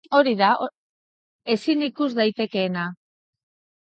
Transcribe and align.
Ezin 1.55 1.85
ikus 1.91 2.11
daitekeena 2.21 2.89